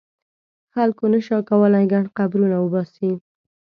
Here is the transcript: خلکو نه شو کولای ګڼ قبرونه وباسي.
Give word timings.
خلکو 0.73 1.03
نه 1.13 1.19
شو 1.25 1.37
کولای 1.49 1.85
ګڼ 1.93 2.05
قبرونه 2.17 2.57
وباسي. 2.59 3.11